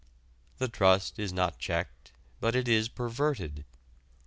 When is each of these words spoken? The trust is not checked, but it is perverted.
The 0.57 0.67
trust 0.67 1.19
is 1.19 1.31
not 1.31 1.59
checked, 1.59 2.11
but 2.39 2.55
it 2.55 2.67
is 2.67 2.89
perverted. 2.89 3.65